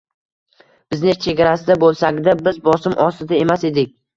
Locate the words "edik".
3.73-3.97